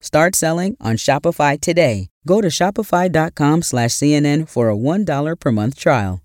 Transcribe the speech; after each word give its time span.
Start 0.00 0.34
selling 0.34 0.76
on 0.80 0.96
Shopify 0.96 1.60
today. 1.60 2.08
Go 2.26 2.40
to 2.40 2.48
shopify.com 2.48 3.62
slash 3.62 3.90
CNN 3.90 4.48
for 4.48 4.70
a 4.70 4.76
$1 4.76 5.38
per 5.38 5.52
month 5.52 5.78
trial. 5.78 6.22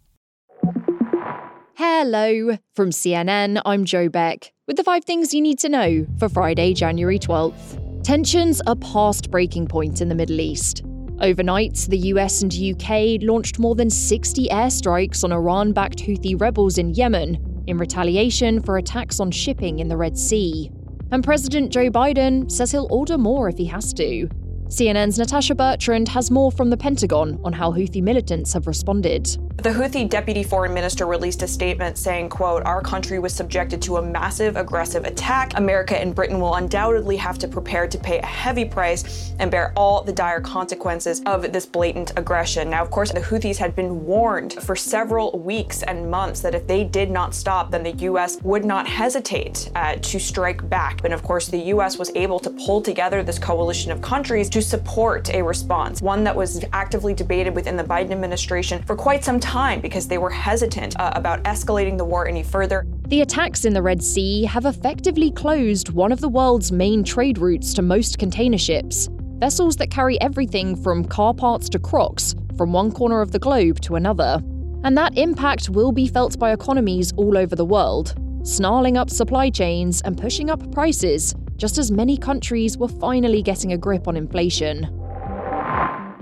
Hello. 1.78 2.58
From 2.74 2.92
CNN, 2.92 3.62
I'm 3.66 3.84
Joe 3.84 4.08
Beck 4.08 4.54
with 4.68 4.78
the 4.78 4.84
five 4.84 5.04
things 5.04 5.34
you 5.34 5.42
need 5.42 5.60
to 5.60 5.70
know 5.70 6.06
for 6.20 6.30
Friday, 6.30 6.74
January 6.74 7.20
12th. 7.20 8.04
Tensions 8.04 8.62
are 8.66 8.76
past 8.78 9.30
breaking 9.30 9.68
point 9.68 10.02
in 10.02 10.08
the 10.08 10.16
Middle 10.16 10.40
East. 10.40 10.84
Overnight, 11.20 11.88
the 11.90 11.98
US 12.14 12.42
and 12.42 12.54
UK 12.54 13.22
launched 13.22 13.60
more 13.60 13.76
than 13.76 13.90
60 13.90 14.48
airstrikes 14.50 15.24
on 15.24 15.32
Iran 15.32 15.74
backed 15.74 16.00
Houthi 16.00 16.40
rebels 16.40 16.78
in 16.78 16.94
Yemen 16.94 17.64
in 17.68 17.78
retaliation 17.78 18.62
for 18.62 18.78
attacks 18.78 19.20
on 19.20 19.32
shipping 19.32 19.80
in 19.80 19.88
the 19.88 19.98
Red 19.98 20.18
Sea. 20.18 20.72
And 21.16 21.24
President 21.24 21.72
Joe 21.72 21.90
Biden 21.90 22.52
says 22.52 22.72
he'll 22.72 22.90
order 22.92 23.18
more 23.18 23.48
if 23.48 23.58
he 23.58 23.64
has 23.68 23.94
to. 23.94 24.28
CNN's 24.68 25.20
Natasha 25.20 25.54
Bertrand 25.54 26.08
has 26.08 26.32
more 26.32 26.52
from 26.52 26.72
the 26.72 26.76
Pentagon 26.76 27.40
on 27.44 27.54
how 27.54 27.72
Houthi 27.72 28.02
militants 28.02 28.52
have 28.54 28.66
responded. 28.66 29.26
The 29.58 29.70
Houthi 29.70 30.10
deputy 30.10 30.44
foreign 30.44 30.74
minister 30.74 31.06
released 31.06 31.44
a 31.44 31.48
statement 31.48 32.00
saying, 32.00 32.30
quote, 32.30 32.64
our 32.64 32.82
country 32.82 33.20
was 33.20 33.34
subjected 33.34 33.82
to 33.84 33.98
a 33.98 34.02
massive 34.02 34.58
aggressive 34.58 35.06
attack. 35.06 35.58
America 35.58 36.00
and 36.00 36.14
Britain 36.14 36.40
will 36.40 36.56
undoubtedly 36.56 37.16
have 37.18 37.38
to 37.40 37.48
prepare 37.48 37.88
to 37.88 37.98
pay 37.98 38.20
a 38.20 38.26
heavy 38.26 38.66
price 38.66 39.34
and 39.40 39.52
bear 39.52 39.72
all 39.76 40.04
the 40.04 40.12
dire 40.12 40.42
consequences 40.42 41.22
of 41.28 41.54
this 41.54 41.66
blatant 41.66 42.12
aggression. 42.18 42.70
Now, 42.70 42.84
of 42.84 42.90
course, 42.90 43.12
the 43.12 43.22
Houthis 43.22 43.58
had 43.58 43.76
been 43.76 44.04
warned 44.04 44.54
for 44.54 44.76
several 44.76 45.40
weeks 45.40 45.84
and 45.84 46.10
months 46.10 46.42
that 46.42 46.56
if 46.56 46.66
they 46.68 46.84
did 46.84 47.12
not 47.12 47.36
stop, 47.36 47.72
then 47.72 47.84
the 47.84 47.94
U.S. 48.10 48.42
would 48.42 48.66
not 48.66 48.88
hesitate 48.88 49.72
uh, 49.76 49.96
to 49.96 50.20
strike 50.20 50.68
back. 50.70 51.02
And 51.04 51.14
of 51.14 51.24
course, 51.24 51.48
the 51.48 51.60
U.S. 51.74 51.98
was 51.98 52.12
able 52.16 52.40
to 52.40 52.50
pull 52.50 52.82
together 52.82 53.24
this 53.24 53.40
coalition 53.40 53.92
of 53.92 54.02
countries 54.02 54.50
to 54.56 54.62
support 54.62 55.30
a 55.34 55.42
response, 55.42 56.02
one 56.02 56.24
that 56.24 56.34
was 56.34 56.64
actively 56.72 57.14
debated 57.14 57.54
within 57.54 57.76
the 57.76 57.84
Biden 57.84 58.12
administration 58.12 58.82
for 58.84 58.96
quite 58.96 59.22
some 59.22 59.38
time 59.38 59.82
because 59.82 60.08
they 60.08 60.18
were 60.18 60.30
hesitant 60.30 60.98
uh, 60.98 61.12
about 61.14 61.44
escalating 61.44 61.98
the 61.98 62.06
war 62.06 62.26
any 62.26 62.42
further. 62.42 62.88
The 63.10 63.20
attacks 63.20 63.66
in 63.66 63.74
the 63.74 63.82
Red 63.82 64.02
Sea 64.02 64.46
have 64.46 64.64
effectively 64.64 65.30
closed 65.30 65.90
one 65.90 66.14
of 66.14 66.22
the 66.22 66.30
world's 66.30 66.72
main 66.72 67.04
trade 67.04 67.38
routes 67.38 67.74
to 67.74 67.82
most 67.82 68.18
container 68.18 68.58
ships, 68.58 69.10
vessels 69.40 69.76
that 69.76 69.92
carry 69.92 70.22
everything 70.22 70.82
from 70.82 71.04
car 71.04 71.34
parts 71.34 71.68
to 71.68 71.78
crocs 71.78 72.34
from 72.56 72.72
one 72.72 72.94
corner 72.94 73.20
of 73.20 73.34
the 73.34 73.40
globe 73.40 73.82
to 73.82 73.98
another. 73.98 74.42
And 74.86 74.98
that 74.98 75.18
impact 75.18 75.70
will 75.70 75.92
be 75.92 76.08
felt 76.08 76.40
by 76.40 76.54
economies 76.54 77.12
all 77.18 77.38
over 77.38 77.58
the 77.58 77.66
world, 77.66 78.16
snarling 78.44 78.96
up 78.96 79.10
supply 79.10 79.50
chains 79.50 80.02
and 80.04 80.18
pushing 80.18 80.50
up 80.50 80.72
prices 80.72 81.36
just 81.58 81.78
as 81.78 81.92
many 81.92 82.18
countries 82.18 82.78
were 82.78 82.88
finally 82.88 83.42
getting 83.42 83.72
a 83.72 83.78
grip 83.78 84.08
on 84.08 84.18
inflation. 84.18 84.90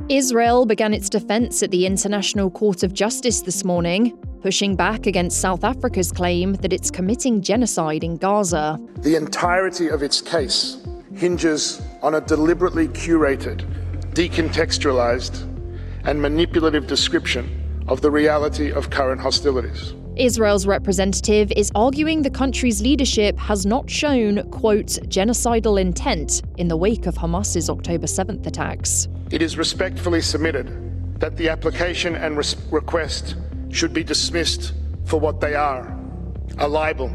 Israel 0.10 0.66
began 0.66 0.94
its 0.94 1.10
defense 1.10 1.64
at 1.64 1.72
the 1.72 1.86
International 1.86 2.52
Court 2.52 2.84
of 2.84 2.94
Justice 2.94 3.42
this 3.42 3.64
morning, 3.64 4.18
pushing 4.42 4.76
back 4.76 5.08
against 5.08 5.40
South 5.40 5.64
Africa's 5.64 6.12
claim 6.12 6.54
that 6.56 6.74
it's 6.74 6.92
committing 6.92 7.42
genocide 7.42 8.04
in 8.04 8.18
Gaza. 8.18 8.78
The 8.98 9.16
entirety 9.16 9.88
of 9.88 10.04
its 10.04 10.22
case 10.22 10.86
hinges 11.16 11.82
on 12.02 12.16
a 12.16 12.22
deliberately 12.22 12.90
curated, 12.90 13.66
decontextualized, 14.14 15.50
and 16.04 16.22
manipulative 16.22 16.86
description 16.86 17.84
of 17.88 18.02
the 18.02 18.12
reality 18.12 18.72
of 18.72 18.90
current 18.90 19.22
hostilities. 19.22 19.94
Israel's 20.16 20.68
representative 20.68 21.52
is 21.54 21.72
arguing 21.74 22.22
the 22.22 22.30
country's 22.30 22.82
leadership 22.82 23.38
has 23.38 23.66
not 23.66 23.90
shown, 23.90 24.50
quote, 24.52 25.00
genocidal 25.08 25.80
intent 25.82 26.44
in 26.58 26.68
the 26.68 26.78
wake 26.78 27.08
of 27.08 27.16
Hamas's 27.16 27.70
October 27.70 28.06
7th 28.06 28.46
attacks. 28.46 29.08
It 29.32 29.42
is 29.42 29.58
respectfully 29.58 30.22
submitted 30.22 31.20
that 31.20 31.36
the 31.38 31.50
application 31.50 32.16
and 32.16 32.38
res- 32.38 32.56
request 32.70 33.36
should 33.70 33.94
be 33.94 34.04
dismissed 34.04 34.74
for 35.06 35.20
what 35.20 35.42
they 35.42 35.56
are 35.56 35.98
a 36.60 36.68
libel 36.68 37.12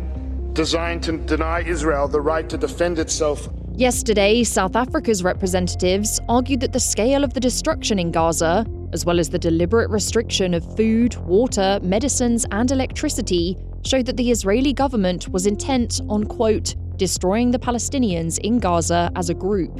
designed 0.52 1.02
to 1.04 1.16
deny 1.18 1.60
Israel 1.62 2.08
the 2.08 2.20
right 2.20 2.48
to 2.48 2.58
defend 2.58 2.98
itself. 2.98 3.48
Yesterday, 3.74 4.42
South 4.42 4.74
Africa's 4.74 5.22
representatives 5.22 6.18
argued 6.28 6.60
that 6.60 6.72
the 6.72 6.80
scale 6.80 7.22
of 7.22 7.34
the 7.34 7.40
destruction 7.40 8.00
in 8.00 8.10
Gaza 8.10 8.66
as 8.92 9.04
well 9.04 9.18
as 9.18 9.30
the 9.30 9.38
deliberate 9.38 9.90
restriction 9.90 10.54
of 10.54 10.76
food, 10.76 11.16
water, 11.26 11.78
medicines, 11.82 12.46
and 12.50 12.70
electricity, 12.70 13.56
showed 13.84 14.06
that 14.06 14.16
the 14.16 14.30
Israeli 14.30 14.72
government 14.72 15.28
was 15.28 15.46
intent 15.46 16.00
on, 16.08 16.24
quote, 16.24 16.74
destroying 16.96 17.50
the 17.50 17.58
Palestinians 17.58 18.38
in 18.40 18.58
Gaza 18.58 19.10
as 19.16 19.30
a 19.30 19.34
group. 19.34 19.74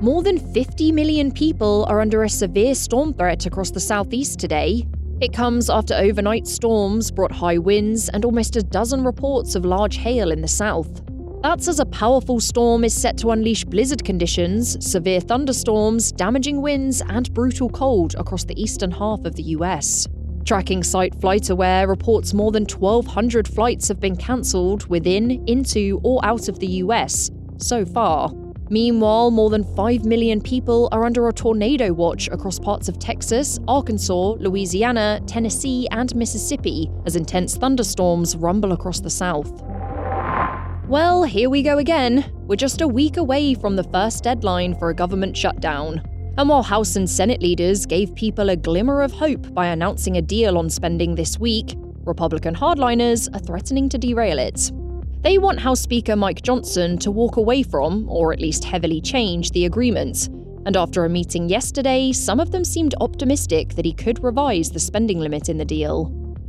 More 0.00 0.22
than 0.22 0.38
50 0.52 0.92
million 0.92 1.32
people 1.32 1.84
are 1.88 2.00
under 2.00 2.22
a 2.22 2.28
severe 2.28 2.74
storm 2.74 3.14
threat 3.14 3.46
across 3.46 3.70
the 3.70 3.80
southeast 3.80 4.38
today. 4.38 4.86
It 5.20 5.32
comes 5.32 5.68
after 5.68 5.94
overnight 5.94 6.46
storms 6.46 7.10
brought 7.10 7.32
high 7.32 7.58
winds 7.58 8.08
and 8.08 8.24
almost 8.24 8.54
a 8.54 8.62
dozen 8.62 9.02
reports 9.02 9.56
of 9.56 9.64
large 9.64 9.96
hail 9.96 10.30
in 10.30 10.40
the 10.40 10.48
south. 10.48 11.02
That's 11.40 11.68
as 11.68 11.78
a 11.78 11.86
powerful 11.86 12.40
storm 12.40 12.82
is 12.82 12.92
set 12.92 13.16
to 13.18 13.30
unleash 13.30 13.64
blizzard 13.64 14.04
conditions, 14.04 14.84
severe 14.84 15.20
thunderstorms, 15.20 16.10
damaging 16.10 16.60
winds, 16.60 17.00
and 17.00 17.32
brutal 17.32 17.68
cold 17.68 18.16
across 18.16 18.42
the 18.42 18.60
eastern 18.60 18.90
half 18.90 19.24
of 19.24 19.36
the 19.36 19.44
US. 19.54 20.08
Tracking 20.44 20.82
site 20.82 21.16
FlightAware 21.16 21.86
reports 21.86 22.34
more 22.34 22.50
than 22.50 22.64
1,200 22.64 23.46
flights 23.46 23.86
have 23.86 24.00
been 24.00 24.16
cancelled 24.16 24.86
within, 24.88 25.46
into, 25.46 26.00
or 26.02 26.18
out 26.24 26.48
of 26.48 26.58
the 26.58 26.66
US 26.82 27.30
so 27.58 27.86
far. 27.86 28.32
Meanwhile, 28.68 29.30
more 29.30 29.48
than 29.48 29.62
5 29.76 30.04
million 30.04 30.40
people 30.40 30.88
are 30.90 31.04
under 31.04 31.28
a 31.28 31.32
tornado 31.32 31.92
watch 31.92 32.28
across 32.28 32.58
parts 32.58 32.88
of 32.88 32.98
Texas, 32.98 33.60
Arkansas, 33.68 34.32
Louisiana, 34.40 35.20
Tennessee, 35.28 35.86
and 35.92 36.12
Mississippi 36.16 36.90
as 37.06 37.14
intense 37.14 37.56
thunderstorms 37.56 38.34
rumble 38.34 38.72
across 38.72 38.98
the 38.98 39.08
South. 39.08 39.62
Well, 40.88 41.22
here 41.24 41.50
we 41.50 41.62
go 41.62 41.76
again. 41.76 42.32
We're 42.46 42.56
just 42.56 42.80
a 42.80 42.88
week 42.88 43.18
away 43.18 43.52
from 43.52 43.76
the 43.76 43.84
first 43.84 44.24
deadline 44.24 44.74
for 44.74 44.88
a 44.88 44.94
government 44.94 45.36
shutdown. 45.36 46.00
And 46.38 46.48
while 46.48 46.62
House 46.62 46.96
and 46.96 47.08
Senate 47.08 47.42
leaders 47.42 47.84
gave 47.84 48.14
people 48.14 48.48
a 48.48 48.56
glimmer 48.56 49.02
of 49.02 49.12
hope 49.12 49.52
by 49.52 49.66
announcing 49.66 50.16
a 50.16 50.22
deal 50.22 50.56
on 50.56 50.70
spending 50.70 51.14
this 51.14 51.38
week, 51.38 51.74
Republican 52.06 52.54
hardliners 52.54 53.28
are 53.36 53.38
threatening 53.38 53.90
to 53.90 53.98
derail 53.98 54.38
it. 54.38 54.72
They 55.20 55.36
want 55.36 55.60
House 55.60 55.82
Speaker 55.82 56.16
Mike 56.16 56.40
Johnson 56.40 56.96
to 57.00 57.10
walk 57.10 57.36
away 57.36 57.62
from, 57.62 58.08
or 58.08 58.32
at 58.32 58.40
least 58.40 58.64
heavily 58.64 59.02
change, 59.02 59.50
the 59.50 59.66
agreement. 59.66 60.28
And 60.64 60.74
after 60.74 61.04
a 61.04 61.10
meeting 61.10 61.50
yesterday, 61.50 62.12
some 62.12 62.40
of 62.40 62.50
them 62.50 62.64
seemed 62.64 62.94
optimistic 63.02 63.74
that 63.74 63.84
he 63.84 63.92
could 63.92 64.24
revise 64.24 64.70
the 64.70 64.80
spending 64.80 65.18
limit 65.18 65.50
in 65.50 65.58
the 65.58 65.66
deal. 65.66 66.06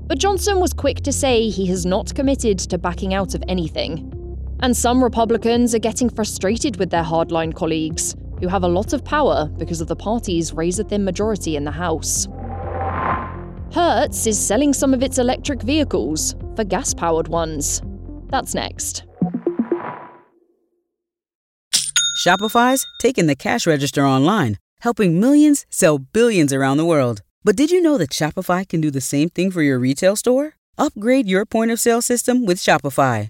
But 0.07 0.17
Johnson 0.17 0.61
was 0.61 0.71
quick 0.71 1.01
to 1.01 1.11
say 1.11 1.49
he 1.49 1.65
has 1.65 1.85
not 1.85 2.15
committed 2.15 2.57
to 2.59 2.77
backing 2.77 3.13
out 3.13 3.35
of 3.35 3.43
anything. 3.49 4.15
And 4.61 4.75
some 4.75 5.01
Republicans 5.01 5.73
are 5.73 5.79
getting 5.79 6.09
frustrated 6.09 6.77
with 6.77 6.89
their 6.89 7.03
hardline 7.03 7.53
colleagues, 7.55 8.15
who 8.39 8.47
have 8.47 8.63
a 8.63 8.67
lot 8.67 8.93
of 8.93 9.05
power 9.05 9.45
because 9.57 9.79
of 9.79 9.87
the 9.87 9.95
party's 9.95 10.53
razor 10.53 10.83
thin 10.83 11.05
majority 11.05 11.55
in 11.55 11.63
the 11.63 11.71
House. 11.71 12.27
Hertz 13.71 14.27
is 14.27 14.39
selling 14.39 14.73
some 14.73 14.93
of 14.93 15.03
its 15.03 15.17
electric 15.17 15.61
vehicles 15.61 16.35
for 16.55 16.63
gas 16.63 16.93
powered 16.93 17.27
ones. 17.27 17.81
That's 18.27 18.53
next. 18.53 19.03
Shopify's 22.25 22.85
taking 22.99 23.27
the 23.27 23.35
cash 23.35 23.65
register 23.65 24.05
online, 24.05 24.57
helping 24.81 25.21
millions 25.21 25.65
sell 25.69 25.99
billions 25.99 26.51
around 26.51 26.77
the 26.77 26.85
world. 26.85 27.21
But 27.45 27.55
did 27.55 27.71
you 27.71 27.81
know 27.81 27.97
that 27.97 28.09
Shopify 28.09 28.67
can 28.67 28.81
do 28.81 28.91
the 28.91 28.99
same 28.99 29.29
thing 29.29 29.51
for 29.51 29.61
your 29.61 29.79
retail 29.79 30.17
store? 30.17 30.55
Upgrade 30.77 31.29
your 31.29 31.45
point 31.45 31.71
of 31.71 31.79
sale 31.79 32.01
system 32.01 32.45
with 32.45 32.57
Shopify. 32.57 33.29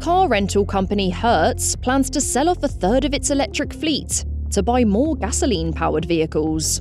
Car 0.00 0.28
rental 0.28 0.64
company 0.64 1.10
Hertz 1.10 1.76
plans 1.76 2.08
to 2.08 2.22
sell 2.22 2.48
off 2.48 2.62
a 2.62 2.68
third 2.68 3.04
of 3.04 3.12
its 3.12 3.28
electric 3.28 3.74
fleet 3.74 4.24
to 4.50 4.62
buy 4.62 4.82
more 4.82 5.14
gasoline 5.14 5.74
powered 5.74 6.06
vehicles. 6.06 6.80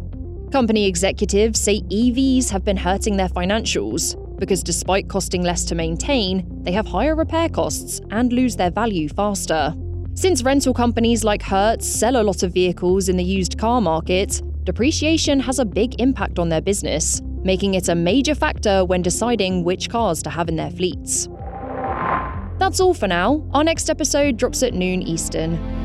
Company 0.53 0.87
executives 0.87 1.59
say 1.59 1.81
EVs 1.81 2.49
have 2.49 2.63
been 2.63 2.77
hurting 2.77 3.17
their 3.17 3.27
financials 3.27 4.15
because 4.39 4.63
despite 4.63 5.09
costing 5.09 5.43
less 5.43 5.65
to 5.65 5.75
maintain, 5.75 6.47
they 6.63 6.71
have 6.71 6.87
higher 6.87 7.13
repair 7.13 7.49
costs 7.49 7.99
and 8.11 8.31
lose 8.31 8.55
their 8.55 8.71
value 8.71 9.09
faster. 9.09 9.75
Since 10.13 10.43
rental 10.43 10.73
companies 10.73 11.25
like 11.25 11.41
Hertz 11.41 11.85
sell 11.85 12.21
a 12.21 12.23
lot 12.23 12.41
of 12.41 12.53
vehicles 12.53 13.09
in 13.09 13.17
the 13.17 13.23
used 13.23 13.59
car 13.59 13.81
market, 13.81 14.41
depreciation 14.63 15.41
has 15.41 15.59
a 15.59 15.65
big 15.65 15.99
impact 15.99 16.39
on 16.39 16.47
their 16.47 16.61
business, 16.61 17.21
making 17.43 17.73
it 17.73 17.89
a 17.89 17.95
major 17.95 18.33
factor 18.33 18.85
when 18.85 19.01
deciding 19.01 19.65
which 19.65 19.89
cars 19.89 20.23
to 20.23 20.29
have 20.29 20.47
in 20.47 20.55
their 20.55 20.71
fleets. 20.71 21.27
That's 22.69 22.81
all 22.81 22.93
for 22.93 23.07
now. 23.07 23.43
Our 23.51 23.63
next 23.63 23.89
episode 23.89 24.37
drops 24.37 24.61
at 24.61 24.75
noon 24.75 25.01
Eastern. 25.01 25.78